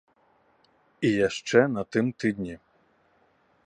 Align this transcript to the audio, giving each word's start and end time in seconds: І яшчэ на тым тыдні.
І 1.09 1.13
яшчэ 1.27 1.59
на 1.77 1.83
тым 1.97 2.05
тыдні. 2.23 2.55